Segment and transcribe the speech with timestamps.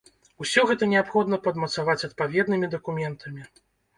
[0.43, 3.45] Усё гэта неабходна падмацаваць адпаведнымі дакументамі.